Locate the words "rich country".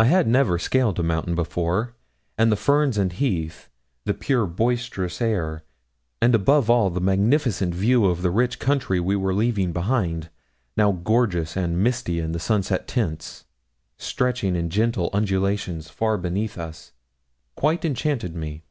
8.32-8.98